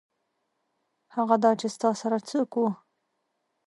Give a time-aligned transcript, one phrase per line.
[1.15, 2.69] هغه دا چې ستا سره څوک وو.